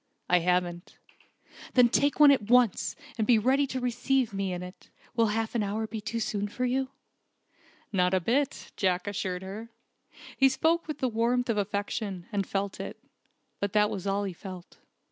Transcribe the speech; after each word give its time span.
"I 0.27 0.39
haven't." 0.39 0.97
"Then 1.75 1.87
take 1.87 2.19
one 2.19 2.31
at 2.31 2.49
once, 2.49 2.95
and 3.19 3.27
be 3.27 3.37
ready 3.37 3.67
to 3.67 3.79
receive 3.79 4.33
me 4.33 4.51
in 4.51 4.63
it. 4.63 4.89
Will 5.15 5.27
half 5.27 5.53
an 5.53 5.61
hour 5.61 5.85
be 5.85 6.01
too 6.01 6.19
soon 6.19 6.47
for 6.47 6.65
you?" 6.65 6.89
"Not 7.93 8.15
a 8.15 8.19
bit," 8.19 8.71
Jack 8.75 9.05
assured 9.05 9.43
her. 9.43 9.69
He 10.35 10.49
spoke 10.49 10.87
with 10.87 10.97
the 10.97 11.07
warmth 11.07 11.51
of 11.51 11.57
affection, 11.59 12.25
and 12.31 12.47
felt 12.47 12.79
it. 12.79 12.97
But 13.59 13.73
that 13.73 13.91
was 13.91 14.07
all 14.07 14.23
he 14.23 14.33
felt. 14.33 14.79